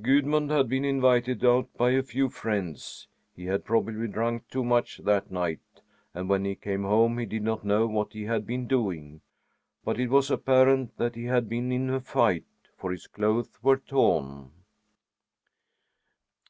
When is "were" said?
13.62-13.76